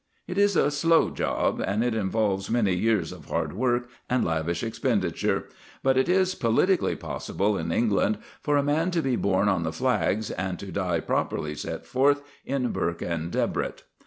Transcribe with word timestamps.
It 0.27 0.39
is 0.39 0.55
a 0.55 0.71
slow 0.71 1.11
job, 1.11 1.63
and 1.63 1.83
it 1.83 1.93
involves 1.93 2.49
many 2.49 2.73
years 2.73 3.11
of 3.11 3.25
hard 3.25 3.53
work 3.53 3.87
and 4.09 4.25
lavish 4.25 4.63
expenditure; 4.63 5.45
but 5.83 5.95
it 5.95 6.09
is 6.09 6.33
politically 6.33 6.95
possible 6.95 7.55
in 7.55 7.71
England 7.71 8.17
for 8.41 8.57
a 8.57 8.63
man 8.63 8.89
to 8.97 9.03
be 9.03 9.15
born 9.15 9.47
on 9.47 9.61
the 9.61 9.71
flags 9.71 10.31
and 10.31 10.57
to 10.57 10.71
die 10.71 11.01
properly 11.01 11.53
set 11.53 11.85
forth 11.85 12.23
in 12.43 12.69
Burke 12.71 13.03
and 13.03 13.31
Debrett. 13.31 13.83